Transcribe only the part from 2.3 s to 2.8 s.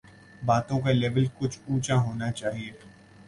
چاہیے۔